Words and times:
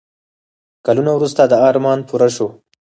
کلونه 0.85 1.11
وروسته 1.17 1.41
دا 1.51 1.57
ارمان 1.69 1.99
پوره 2.07 2.29
شو. 2.35 2.47